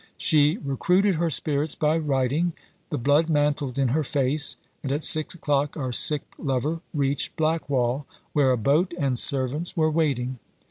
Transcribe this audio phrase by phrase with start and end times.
[0.17, 2.53] She recruited her spirits by riding;
[2.89, 8.07] the blood mantled in her face; and at six o'clock our sick lover reached Blackwall,
[8.33, 10.39] where a boat and servants were waiting.